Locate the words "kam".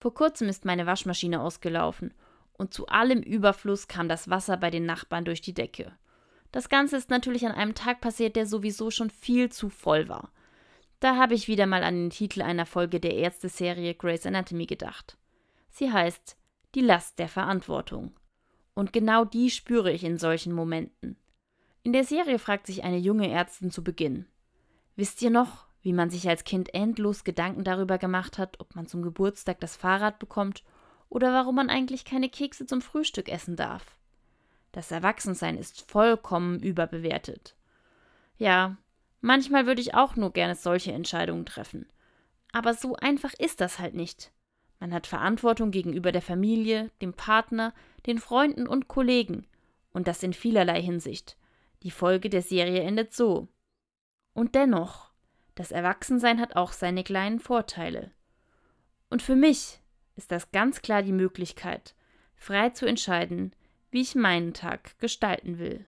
3.86-4.08